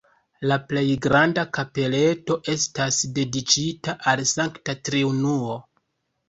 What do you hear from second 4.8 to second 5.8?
Triunuo.